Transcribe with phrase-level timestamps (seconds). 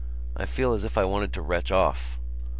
[0.35, 2.17] I feel as if I wanted to retch off."